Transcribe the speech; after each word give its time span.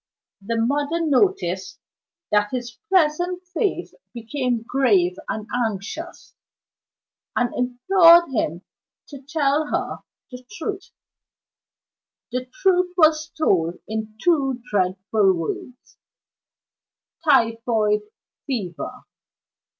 The 0.41 0.57
mother 0.59 0.99
noticed 1.05 1.77
that 2.31 2.49
his 2.49 2.75
pleasant 2.89 3.43
face 3.45 3.93
became 4.15 4.63
grave 4.63 5.15
and 5.29 5.45
anxious, 5.63 6.33
and 7.35 7.53
implored 7.53 8.27
him 8.31 8.63
to 9.09 9.21
tell 9.21 9.67
her 9.67 9.99
the 10.31 10.43
truth. 10.57 10.89
The 12.31 12.45
truth 12.47 12.95
was 12.97 13.27
told 13.29 13.75
in 13.87 14.17
two 14.19 14.63
dreadful 14.71 15.33
words: 15.33 15.97
"Typhoid 17.23 18.01
Fever." 18.47 19.03